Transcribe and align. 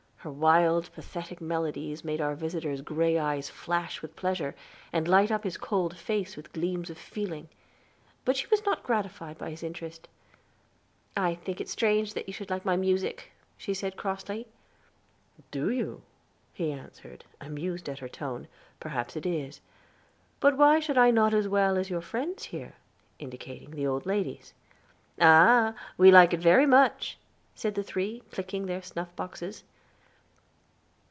Her 0.23 0.29
wild, 0.31 0.93
pathetic 0.93 1.41
melodies 1.41 2.03
made 2.03 2.21
our 2.21 2.35
visitor's 2.35 2.81
gray 2.81 3.17
eyes 3.17 3.49
flash 3.49 4.03
with 4.03 4.15
pleasure, 4.15 4.53
and 4.93 5.07
light 5.07 5.31
up 5.31 5.43
his 5.43 5.57
cold 5.57 5.97
face 5.97 6.37
with 6.37 6.53
gleams 6.53 6.91
of 6.91 6.99
feeling; 6.99 7.49
but 8.23 8.37
she 8.37 8.45
was 8.51 8.63
not 8.63 8.83
gratified 8.83 9.39
by 9.39 9.49
his 9.49 9.63
interest. 9.63 10.07
"I 11.17 11.33
think 11.33 11.59
it 11.59 11.69
strange 11.69 12.13
that 12.13 12.27
you 12.27 12.33
should 12.33 12.51
like 12.51 12.63
my 12.63 12.75
music," 12.75 13.31
she 13.57 13.73
said 13.73 13.97
crossly. 13.97 14.45
"Do 15.49 15.71
you" 15.71 16.03
he 16.53 16.71
answered, 16.71 17.25
amused 17.39 17.89
at 17.89 17.97
her 17.97 18.07
tone, 18.07 18.47
"perhaps 18.79 19.15
it 19.15 19.25
is; 19.25 19.59
but 20.39 20.55
why 20.55 20.79
should 20.79 20.99
I 20.99 21.09
not 21.09 21.33
as 21.33 21.47
well 21.47 21.77
as 21.79 21.89
your 21.89 22.01
friends 22.03 22.43
here?" 22.43 22.75
indicating 23.17 23.71
the 23.71 23.87
old 23.87 24.05
ladies. 24.05 24.53
"Ah, 25.19 25.73
we 25.97 26.11
like 26.11 26.31
it 26.31 26.41
very 26.41 26.67
much," 26.67 27.17
said 27.55 27.73
the 27.73 27.81
three, 27.81 28.21
clicking 28.31 28.67
their 28.67 28.83
snuff 28.83 29.15
boxes. 29.15 29.63